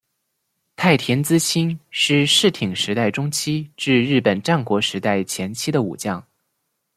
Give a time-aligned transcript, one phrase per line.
[0.75, 6.27] 太田资清是室町时代中期至日本战国时代前期的武将。